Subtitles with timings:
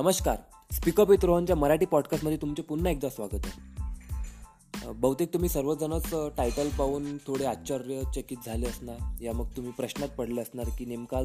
[0.00, 0.36] नमस्कार.
[0.72, 4.92] Speak up with रोहनच्या मराठी पॉडकास्टमध्ये तुमचे पुन्हा एकदा स्वागत आहे.
[4.92, 9.22] बहुतेक तुम्ही सर्वजणच टायटल पाहून थोडे आश्चर्यचकित झाले असणार.
[9.22, 11.24] या मग तुम्ही प्रश्नात पडले असणार की नेमका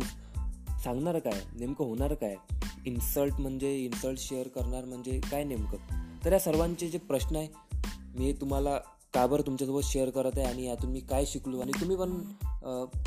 [0.83, 1.41] सांगणार काय?
[1.59, 2.35] नेमकं होणार काय?
[2.85, 5.77] इन्सल्ट म्हणजे इन्सल्ट शेअर करणार म्हणजे काय नेमकं?
[6.25, 7.47] तर या सर्वांचे जे प्रश्न आहे
[8.19, 8.77] मी तुम्हाला
[9.13, 12.21] का बरं तुमच्यासोबत शेअर करत आहे आणि यातून मी काय शिकलो आणि तुम्ही पण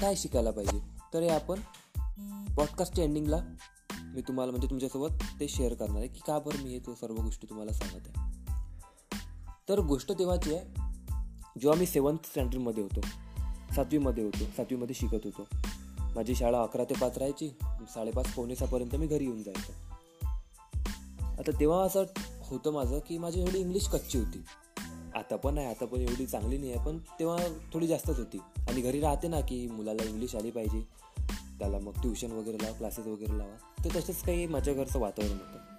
[0.01, 0.81] काय शिकायला पाहिजे?
[1.15, 1.61] तर हे आपण
[2.57, 3.39] पॉडकास्टच्या एंडिंगला
[4.19, 7.15] मी तुम्हाला म्हणजे तुमच्यासोबत ते शेअर करणार आहे की का बरं मी हे तो सर्व
[7.15, 8.27] गोष्टी तुम्हाला सांगत आहे.
[9.69, 10.65] तर गोष्ट तेव्हाची आहे
[11.61, 13.01] जेव्हा मी सेवन्थ स्टँडर्डमध्ये होतो
[13.75, 15.47] सातवीमध्ये होतो सातवीमध्ये शिकत होतो.
[16.15, 17.49] माझी शाळा अकरा ते पाच राहायची
[17.95, 19.73] साडेपाच पावणे सहापर्यंत मी घरी येऊन जायचो.
[21.23, 22.05] आता तेव्हा असं
[22.41, 24.43] होतं माझं की माझी थोडी इंग्लिश कच्ची होती.
[25.15, 27.39] आता पण आहे आता पण एवढी चांगली नाही आहे पण तेव्हा
[27.73, 28.39] थोडी जास्तच होती.
[28.39, 30.83] आणि घरी राहते ना की मुलाला इंग्लिश आली पाहिजे.
[31.59, 33.85] त्याला मग ट्युशन वगैरे लावा क्लासेस वगैरे लावा.
[33.85, 35.79] तर तसंच काही माझ्या घरचं वातावरण होतं.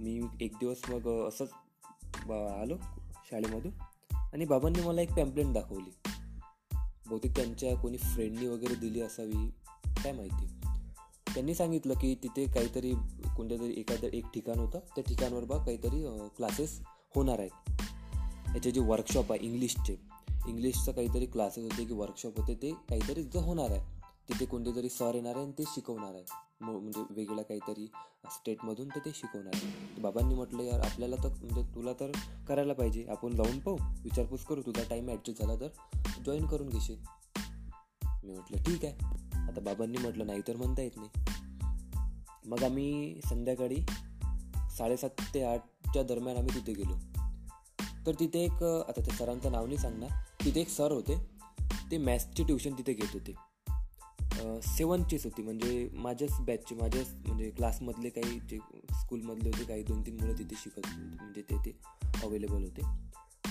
[0.00, 1.50] मी एक दिवस मग असंच
[2.30, 2.76] आलो
[3.30, 3.72] शाळेमधून
[4.32, 5.90] आणि बाबांनी मला एक पॅम्पलेट दाखवली.
[7.06, 9.50] बहुतेक त्यांच्या कोणी फ्रेंडनी वगैरे दिली असावी
[10.02, 10.46] काय माहिती.
[11.34, 12.92] त्यांनी सांगितलं की तिथे काहीतरी
[13.36, 14.78] कोणत्या तरी एखादं एक ठिकाण होतं.
[14.78, 16.80] त्या ठिकाणवर बा काहीतरी क्लासेस
[17.14, 17.70] होणार आहेत.
[18.54, 19.96] याचे जे वर्कशॉप आहे इंग्लिशचे
[20.48, 23.99] इंग्लिशचं काहीतरी क्लासेस होते की वर्कशॉप होते ते काहीतरी तिथं होणार आहे.
[24.28, 26.24] तिथे कोणते तरी सर येणार आहे आणि ते शिकवणार आहे.
[26.60, 27.86] म्हणजे वेगळ्या काहीतरी
[28.30, 30.00] स्टेटमधून तर ते शिकवणार आहे.
[30.00, 32.10] बाबांनी म्हटलं यार आपल्याला तर म्हणजे तुला तर
[32.48, 33.04] करायला पाहिजे.
[33.08, 33.76] आपण जाऊन पाहू.
[34.02, 34.62] विचारपूस करू.
[34.62, 35.68] तुझा टाईम ॲडजस्ट झाला तर
[36.26, 36.96] जॉईन करून घेशील.
[38.24, 38.94] मी म्हटलं ठीक आहे.
[39.48, 41.08] आता बाबांनी म्हटलं नाही तर म्हणता येत नाही.
[42.46, 43.80] मग आम्ही संध्याकाळी
[44.78, 46.94] साडेसात ते आठच्या दरम्यान आम्ही तिथे गेलो.
[48.06, 50.10] तर तिथे एक आता त्या सरांचं नाव नाही सांगणार
[50.44, 51.16] तिथे एक सर होते.
[51.90, 53.34] ते मॅथ्सची ट्युशन तिथे घेत होते.
[54.62, 55.42] सेवनचीच होती.
[55.42, 58.58] म्हणजे माझ्याच बॅचचे माझ्याच म्हणजे क्लासमधले काही जे
[59.00, 61.16] स्कूलमधले होते काही दोन तीन मुलं तिथे शिकत होते.
[61.22, 61.76] म्हणजे ते ते
[62.24, 62.82] अवेलेबल होते.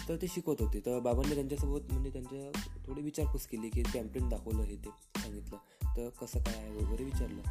[0.09, 0.79] तर ते शिकवत होते.
[0.79, 4.89] तर बाबांनी त्यांच्यासोबत म्हणजे त्यांच्या थोडी विचारपूस केली की पॅम्पलेट दाखवलं हे ते
[5.21, 5.57] सांगितलं.
[5.97, 7.41] तर कसं काय आहे वगैरे विचारलं.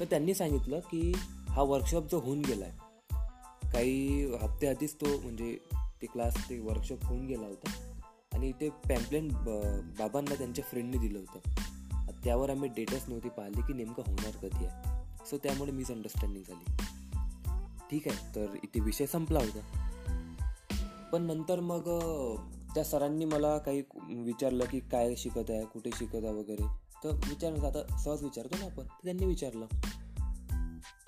[0.00, 1.12] तर त्यांनी सांगितलं की
[1.48, 5.58] हा वर्कशॉप जो होऊन गेला आहे काही हप्ते आधीच तो म्हणजे
[6.02, 7.70] ते क्लास ते वर्कशॉप होऊन गेला होता.
[8.32, 9.32] आणि ते पॅम्पलेट
[9.98, 11.65] बाबांना त्यांच्या फ्रेंडने दिलं होतं.
[12.26, 15.04] त्यावर आम्ही डेटच नव्हती पाहिली की नेमकं होणार कधी आहे.
[15.26, 16.76] सो त्यामुळे मिसअंडरस्टँडिंग झाली.
[17.90, 19.60] ठीक आहे तर इथे विषय संपला होता.
[21.12, 21.80] पण नंतर मग
[22.74, 26.66] त्या सरांनी मला काही विचारलं की काय शिकत आहे कुठे शिकत आहे वगैरे.
[27.04, 28.84] तर विचारलं आता सहज विचारतो ना आपण.
[29.04, 29.66] त्यांनी विचारलं.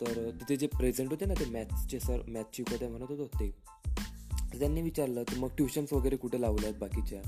[0.00, 4.58] तर तिथे जे प्रेझेंट होते ना ते मॅथ्सचे सर मॅथ्स शिकवत आहे म्हणत होते ते.
[4.58, 7.22] त्यांनी विचारलं की मग ट्युशन्स वगैरे कुठे लावल्या आहेत बाकीच्या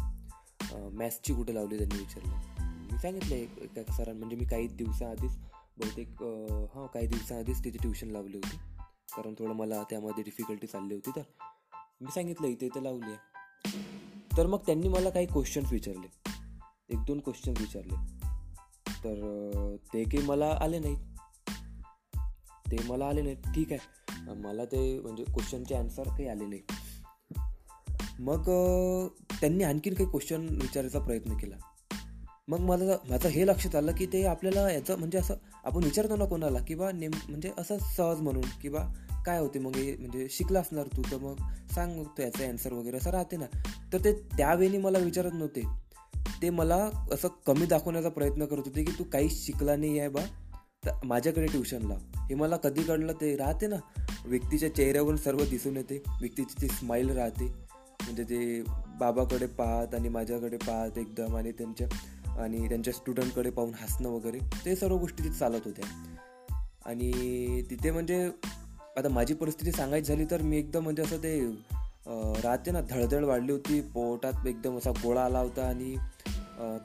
[0.92, 2.59] मॅथ्सची कुठे लावली त्यांनी विचारलं.
[3.02, 5.36] सांगितलं आहे एका सरां म्हणजे मी काही दिवसाआधीच
[5.78, 6.22] बहुतेक
[6.74, 8.56] हां काही दिवसाआधीच तिथे ट्युशन लावली होती.
[9.14, 11.22] कारण थोडं मला त्यामध्ये डिफिकल्टी चालली होती तर.
[12.00, 13.78] मी सांगितलं इथे इथे लावली आहे.
[14.36, 16.06] तर मग त्यांनी मला काही क्वेश्चन्स विचारले.
[16.90, 17.94] एक दोन क्वेश्चन्स विचारले.
[19.04, 20.98] तर ते काही मला आले नाहीत.
[22.70, 23.54] ते मला आले नाहीत.
[23.54, 23.98] ठीक आहे.
[24.42, 26.62] मला ते म्हणजे क्वेश्चनचे आन्सर काही आले नाही
[28.20, 28.48] मग
[29.40, 31.56] त्यांनी आणखीन काही क्वेश्चन विचारायचा प्रयत्न केला.
[32.50, 35.34] मग मला माझं हे लक्षात आलं की ते आपल्याला याचं म्हणजे असं
[35.64, 38.92] आपण विचारतो ना कोणाला किंवा नेम म्हणजे असं सहज म्हणून किंवा
[39.26, 41.34] काय होते मग हे म्हणजे शिकला असणार तू तर मग
[41.74, 43.44] सांग मग तो याचा ॲन्सर वगैरे असं राहते ना.
[43.92, 45.62] तर ते त्यावेळी मला विचारत नव्हते.
[46.42, 50.20] ते मला असं कमी दाखवण्याचा प्रयत्न करत होते की तू काहीच शिकला नाही आहे बा.
[50.86, 51.94] तर माझ्याकडे ट्युशनला
[52.28, 53.76] हे मला कधी कळलं ते राहते ना.
[54.24, 56.02] व्यक्तीच्या चेहऱ्यावरून सर्व दिसून येते.
[56.20, 57.44] व्यक्तीची ती स्माईल राहते.
[58.02, 58.62] म्हणजे ते
[58.98, 61.86] बाबाकडे पाहत आणि माझ्याकडे पाहत एकदम आणि त्यांच्या
[62.40, 65.88] आणि त्यांच्या स्टुडंटकडे पाहून हसणं वगैरे ते सर्व गोष्टी तिथे चालत होत्या.
[66.86, 68.24] आणि तिथे म्हणजे
[68.96, 71.38] आता माझी परिस्थिती सांगायची झाली तर मी एकदम म्हणजे असं ते
[72.42, 75.94] राहते ना धडधड वाढली होती पोटात एकदम असा गोळा आला होता आणि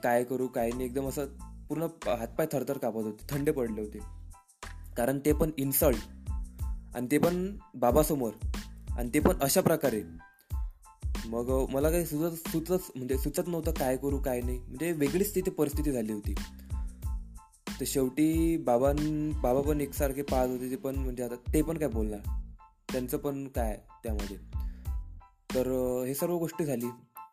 [0.04, 1.26] काय करू काय नाही एकदम असं
[1.70, 4.00] पूर्ण हातपाय थरथर कापत होते थंडे पडले होते.
[4.98, 6.32] कारण ते पण इन्सल्ट
[6.96, 8.32] आणि ते पण बाबासमोर.
[8.98, 10.02] आणि ते पण अशा प्रकारे.
[11.26, 14.60] मग मला काही सुचत सुचत म्हणजे सुचत नव्हतं काय करू काय नाही.
[14.60, 16.36] म्हणजे वेगळीच तिथे परिस्थिती झाली होती.
[17.80, 18.96] तर शेवटी बाबां
[19.42, 22.42] बाबा पण एकसारखे पाहत होते ते पण म्हणजे आता ते पण काय बोलणार?
[22.92, 24.38] त्यांचं पण काय त्यामध्ये?
[25.56, 25.68] तर
[26.08, 26.86] हे सर्व गोष्टी झाली.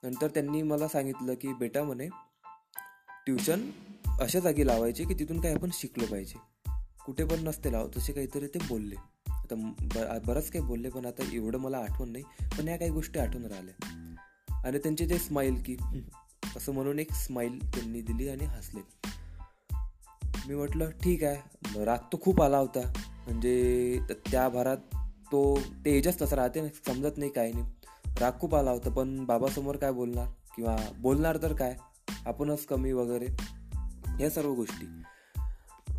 [0.03, 2.09] नंतर त्यांनी मला सांगितलं की बेटा म्हणे
[3.27, 3.71] ट्युशन
[4.21, 6.39] अशा जागी लावायचे की तिथून काय आपण शिकलो पाहिजे.
[7.07, 8.97] कुठे पण नसते लाव तसे काहीतरी ते बोलले.
[9.43, 12.25] आता बरंच काही बोलले पण आता एवढं मला आठवण नाही
[12.59, 13.89] पण या काही गोष्टी आठवून राहिल्या.
[14.65, 15.77] आणि त्यांचे ते स्माईल की
[16.57, 18.81] असं म्हणून एक स्माईल त्यांनी दिली आणि हसले.
[20.49, 22.93] मी म्हटलं ठीक आहे राग तो खूप आला होता
[23.27, 24.77] म्हणजे त्या भरात
[25.33, 27.65] तो ते एजच तसं राहते ना समजत नाही काही नाही.
[28.21, 30.27] राग खूप आला होता पण बाबासमोर काय बोलणार?
[30.57, 31.77] किंवा बोलणार तर काय?
[32.27, 33.27] आपणच कमी वगैरे.
[34.21, 34.87] या सर्व गोष्टी.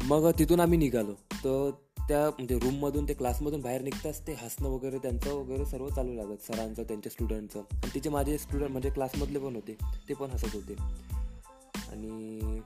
[0.03, 1.13] मग तिथून आम्ही निघालो.
[1.33, 1.71] तर
[2.07, 6.41] त्या म्हणजे रूममधून ते क्लासमधून बाहेर निघताच ते हसणं वगैरे त्यांचं वगैरे सर्व चालू लागत
[6.41, 9.77] सरांचं त्यांच्या स्टुडंटचं आणि तिचे माझे स्टुडंट म्हणजे क्लासमधले पण होते
[10.09, 10.75] ते पण हसत होते.
[11.91, 12.59] आणि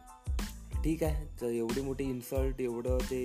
[0.83, 3.21] ठीक आहे तर एवढी मोठी इन्सल्ट एवढं ते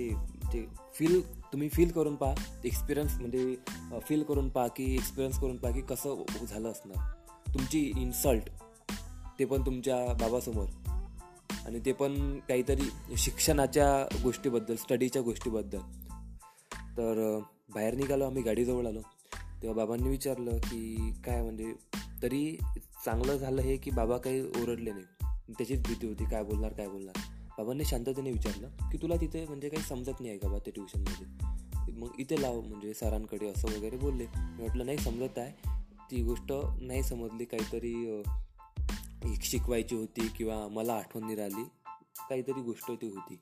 [0.53, 1.21] ते फील
[1.51, 2.33] तुम्ही फील करून पहा
[2.65, 3.55] एक्सपिरियन्स म्हणजे
[4.07, 7.51] फील करून पहा की एक्सपिरियन्स करून पहा की कसं झालं असणार.
[7.53, 8.49] तुमची इन्सल्ट
[9.39, 10.65] ते पण तुमच्या बाबासमोर.
[11.65, 15.79] आणि ते पण काहीतरी शिक्षणाच्या गोष्टीबद्दल स्टडीच्या गोष्टीबद्दल.
[16.97, 17.39] तर
[17.73, 19.01] बाहेर निघालो आम्ही गाडीजवळ आलो.
[19.61, 21.73] तेव्हा बाबांनी विचारलं की काय म्हणजे
[22.21, 22.57] तरी
[23.05, 25.05] चांगलं झालं हे की बाबा काही ओरडले नाही.
[25.53, 27.19] त्याचीच भीती होती काय बोलणार काय बोलणार.
[27.57, 31.53] बाबांनी शांततेने विचारलं की तुला तिथे म्हणजे काही समजत नाही आहे का बा ते ट्युशनमध्ये?
[31.93, 34.25] मग इथे लाव म्हणजे सरांकडे असं वगैरे बोलले.
[34.37, 35.69] मी म्हटलं नाही समजत आहे.
[36.11, 38.23] ती गोष्ट नाही समजली काहीतरी
[39.41, 41.63] शिकवायची होती किंवा मला आठवण नाही राहिली
[42.29, 43.35] काहीतरी गोष्ट ती होती.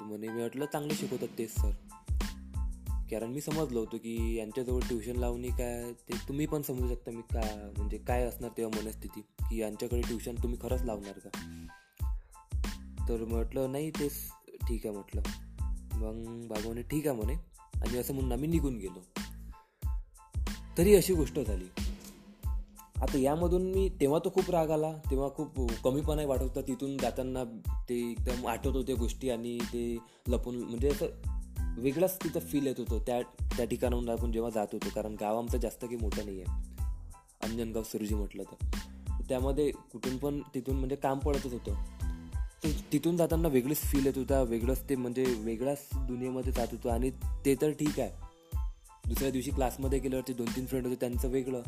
[0.00, 1.70] तर म्हणे मी म्हटलं चांगले शिकवतात तेच सर
[3.10, 7.22] कारण मी समजलो होतो की यांच्याजवळ ट्युशन लावणी काय ते तुम्ही पण समजू शकता मी
[7.22, 11.64] का म्हणजे काय असणार तेव्हा मनस्थिती की यांच्याकडे ट्युशन तुम्ही खरंच लावणार का?
[13.08, 14.12] तर म्हटलं नाही तेच
[14.68, 15.22] ठीक आहे म्हटलं.
[15.92, 17.34] मग बाबाने ठीक आहे म्हणे.
[17.74, 19.00] आणि असं म्हणून आम्ही निघून गेलो.
[20.78, 21.81] तरी अशी गोष्ट झाली.
[23.02, 26.60] आता यामधून मी तेव्हा तो खूप राग आला तेव्हा खूप कमीपणा वाटत होता.
[26.60, 27.44] तिथून जाताना
[27.88, 31.06] ते एकदम आठवत होते गोष्टी आणि ते लपून म्हणजे असं
[31.78, 32.98] वेगळाच तिथं फील येत होतं.
[33.06, 33.20] त्या
[33.56, 36.70] त्या ठिकाणाहून आपण जेव्हा जात होतो कारण गाव आमचं जास्त काही मोठं नाही आहे
[37.42, 38.64] अंजनगाव सुरजी म्हटलं तर.
[39.28, 41.74] त्यामध्ये कुठून पण तिथून म्हणजे काम पडतच होतं.
[42.92, 47.10] तिथून जाताना वेगळीच फील येत होता वेगळंच ते म्हणजे वेगळ्याच दुनियेमध्ये जात होतं आणि
[47.44, 48.21] ते तर ठीक आहे.
[49.08, 51.62] दुसऱ्या दिवशी क्लासमध्ये गेल्यावरती दोन तीन फ्रेंड होते त्यांचं वेगळं.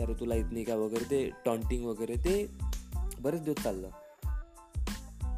[0.00, 2.46] तर तुला येत नाही का वगैरे ते टॉन्टिंग वगैरे ते
[3.20, 3.90] बरेच दिवस चाललं.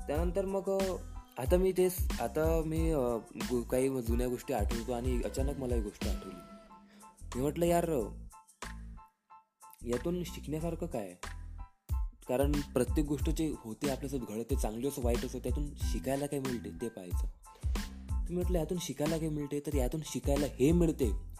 [0.06, 0.68] त्यानंतर मग
[1.38, 2.92] आता मी तेच आता मी
[3.70, 6.40] काही जुन्या गोष्टी आठवतो आणि अचानक मला ही गोष्ट आठवली.
[7.36, 7.90] मी म्हटलं यार
[9.86, 11.14] यातून शिकण्यासारखं काय?
[12.28, 16.40] कारण प्रत्येक गोष्ट जे होते आपल्यासोबत घडत ते चांगली असं वाईट असं त्यातून शिकायला काय
[16.40, 17.26] मिळते ते पाहायचं.
[18.14, 19.60] तुम्ही म्हटलं यातून शिकायला काय मिळते?
[19.60, 21.31] तर यातून शिकायला हे मिळते.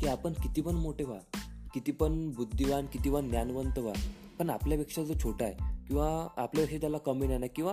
[0.00, 1.38] की आपण किती पण मोठे व्हा
[1.74, 3.92] किती पण बुद्धिवान किती पण ज्ञानवंत व्हा
[4.38, 5.54] पण आपल्यापेक्षा जो छोटा आहे
[5.88, 7.72] किंवा आपल्यापेक्षा त्याला कमी नाही किंवा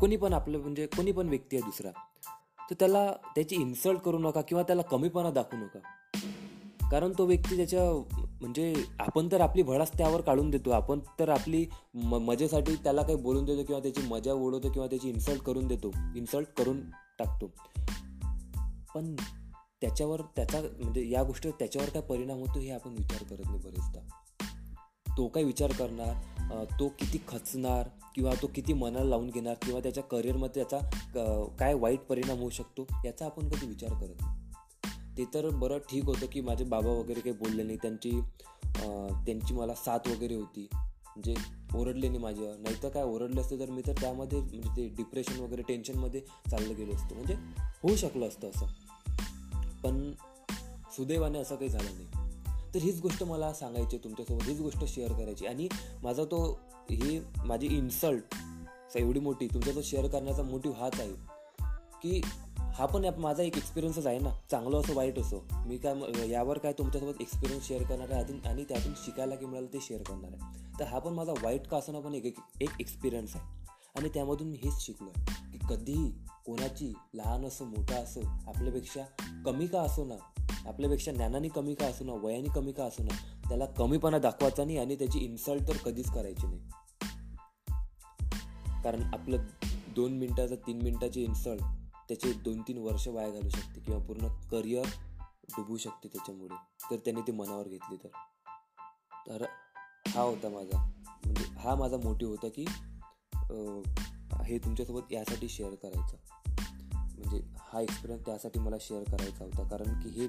[0.00, 1.90] कोणी पण आपलं म्हणजे कोणी पण व्यक्ती आहे दुसरा
[2.70, 5.78] तर त्याला त्याची इन्सल्ट करू नका किंवा त्याला कमीपणा दाखवू नका.
[6.90, 8.04] कारण तो व्यक्ती त्याच्या
[8.40, 13.16] म्हणजे आपण तर आपली भडास त्यावर काढून देतो आपण तर आपली म मजेसाठी त्याला काही
[13.16, 16.80] बोलून देतो किंवा त्याची मजा ओढवतो किंवा त्याची इन्सल्ट करून देतो इन्सल्ट करून
[17.18, 17.46] टाकतो.
[18.94, 19.16] पण
[19.82, 24.00] त्याच्यावर त्याचा म्हणजे या गोष्टीवर त्याच्यावर काय परिणाम होतो हे आपण विचार करत नाही बरेचदा.
[25.06, 30.02] तो काय विचार करणार तो किती खचणार किंवा तो किती मनाला लावून घेणार किंवा त्याच्या
[30.02, 34.32] करिअरमध्ये त्याचा काय वाईट परिणाम होऊ शकतो याचा आपण कधी विचार करत नाही.
[35.18, 38.20] ते तर बरं ठीक होतं की माझे बाबा वगैरे काही बोलले नाही त्यांची
[38.76, 40.66] त्यांची मला साथ वगैरे होती.
[41.06, 41.34] म्हणजे
[41.74, 45.40] ओरडले नाही माझ्या नाही तर काय ओरडले असते तर मी तर त्यामध्ये म्हणजे ते डिप्रेशन
[45.40, 46.20] वगैरे टेन्शनमध्ये
[46.50, 47.14] चाललं गेलो असतो.
[47.14, 47.34] म्हणजे
[47.82, 48.66] होऊ शकलं असतं असं.
[49.84, 50.12] पण
[50.96, 52.06] सुदैवाने असं काही झालं नाही.
[52.74, 55.68] तर हीच गोष्ट मला सांगायची तुमच्यासोबत हीच गोष्ट शेअर करायची आणि
[56.02, 56.60] माझा तो
[56.90, 58.34] ही माझी इन्सल्ट
[58.96, 61.12] एवढी मोठी तुमच्यासोबत शेअर करण्याचा मोटिव्ह हाच आहे
[62.02, 62.20] की
[62.74, 65.44] हा पण माझा एक एक्सपिरियन्सच आहे ना चांगलं असो वाईट असो.
[65.66, 69.78] मी काय यावर काय तुमच्यासोबत एक्सपिरियन्स शेअर करणार आहे आणि त्यातून शिकायला की मिळालं ते
[69.80, 70.68] शेअर करणार आहे.
[70.80, 73.64] तर हा पण माझा वाईट का असणं पण एक एक एक्सपिरियन्स आहे.
[73.96, 75.10] आणि त्यामधून मी हेच शिकलो
[75.52, 76.12] की कधीही
[76.46, 79.02] कोणाची लहान असो मोठा असो आपल्यापेक्षा
[79.46, 80.14] कमी का असो ना
[80.68, 83.14] आपल्यापेक्षा ज्ञानाने कमी का असो ना वयाने कमी का असो ना
[83.48, 86.60] त्याला कमीपणा दाखवायचा नाही आणि त्याची इन्सल्ट तर कधीच करायची नाही.
[88.84, 89.36] कारण आपलं
[89.94, 91.62] दोन मिनटाचं तीन मिनटाची इन्सल्ट
[92.08, 94.86] त्याचे दोन तीन वर्ष वाया घालू शकते किंवा पूर्ण करिअर
[95.56, 96.56] डुबू शकते त्याच्यामुळे.
[96.90, 98.08] तर त्याने ते मनावर घेतली तर.
[99.28, 99.44] तर
[100.08, 100.78] हा होता माझा
[101.24, 102.64] म्हणजे हा माझा मोटिव्ह होता की
[104.44, 106.16] हे तुमच्यासोबत यासाठी शेअर करायचं.
[107.18, 109.68] म्हणजे हा एक्सपिरियन्स त्यासाठी मला शेअर करायचा होता.
[109.68, 110.26] कारण की हे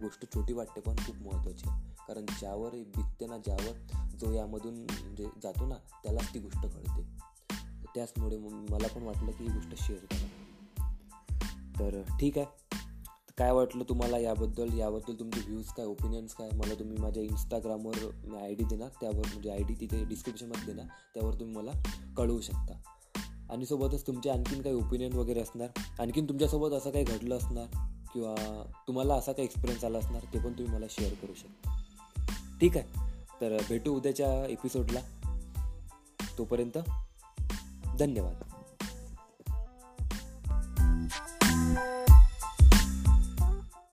[0.00, 1.82] गोष्ट छोटी वाटते पण खूप महत्त्वाची आहे.
[2.08, 3.72] कारण ज्यावर बिकते ना ज्यावर
[4.20, 7.02] जो यामधून म्हणजे जातो ना त्यालाच ती गोष्ट कळते.
[7.94, 10.26] त्याचमुळे मला पण वाटलं की ही गोष्ट शेअर करा.
[11.78, 12.46] तर ठीक आहे.
[13.38, 14.78] काय वाटलं तुम्हाला याबद्दल?
[14.78, 16.50] याबद्दल तुमचे व्ह्यूज काय ओपिनियन्स काय?
[16.54, 17.94] मला तुम्ही माझ्या इंस्टाग्रामवर
[18.42, 18.88] आय डी देणार.
[18.88, 20.86] त्यावर म्हणजे आय डी तिथे डिस्क्रिप्शनमध्ये देणार.
[21.14, 21.82] त्यावर तुम्ही मला
[22.16, 22.72] कळवू शकता.
[23.52, 25.68] आणि सोबतच तुमचे आणखीन काही ओपिनियन वगैरे असणार?
[25.98, 27.66] आणखीन तुमच्यासोबत असं काही घडलं असणार?
[28.14, 30.22] किंवा तुम्हाला असा काही एक्सपिरियन्स आला असणार?
[30.32, 31.82] ते पण तुम्ही मला शेअर करू शकता.
[32.60, 33.00] ठीक आहे.
[33.40, 35.00] तर भेटू उद्याच्या एपिसोडला
[36.38, 36.78] तोपर्यंत
[37.98, 38.51] धन्यवाद.